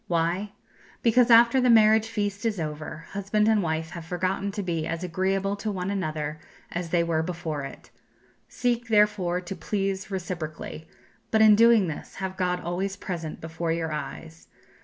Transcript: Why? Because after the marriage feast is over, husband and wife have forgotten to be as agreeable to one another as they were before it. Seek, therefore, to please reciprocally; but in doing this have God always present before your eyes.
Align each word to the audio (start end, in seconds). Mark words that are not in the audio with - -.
Why? 0.07 0.53
Because 1.03 1.29
after 1.29 1.61
the 1.61 1.69
marriage 1.69 2.07
feast 2.07 2.43
is 2.43 2.59
over, 2.59 3.05
husband 3.11 3.47
and 3.47 3.61
wife 3.61 3.91
have 3.91 4.03
forgotten 4.03 4.49
to 4.53 4.63
be 4.63 4.87
as 4.87 5.03
agreeable 5.03 5.55
to 5.57 5.71
one 5.71 5.91
another 5.91 6.39
as 6.71 6.89
they 6.89 7.03
were 7.03 7.21
before 7.21 7.61
it. 7.65 7.91
Seek, 8.47 8.87
therefore, 8.87 9.41
to 9.41 9.55
please 9.55 10.09
reciprocally; 10.09 10.87
but 11.29 11.43
in 11.43 11.55
doing 11.55 11.85
this 11.85 12.15
have 12.15 12.35
God 12.35 12.59
always 12.61 12.95
present 12.95 13.39
before 13.39 13.71
your 13.71 13.91
eyes. 13.91 14.47